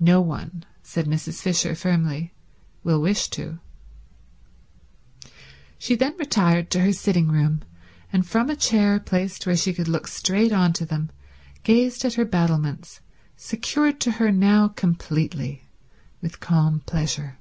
[0.00, 1.42] "No one," said Mrs.
[1.42, 2.32] Fisher firmly,
[2.82, 3.58] "will wish to."
[5.78, 7.60] She then retired to her sitting room,
[8.10, 11.10] and from a chair placed where she could look straight on to them,
[11.62, 13.00] gazed at her battlements,
[13.36, 15.64] secured to her now completely,
[16.22, 17.36] with calm pleasure.